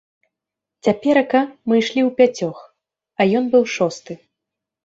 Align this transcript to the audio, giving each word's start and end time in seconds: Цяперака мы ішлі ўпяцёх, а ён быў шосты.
Цяперака 0.85 1.41
мы 1.71 1.77
ішлі 1.81 2.01
ўпяцёх, 2.09 2.57
а 3.19 3.31
ён 3.41 3.53
быў 3.53 3.63
шосты. 3.75 4.13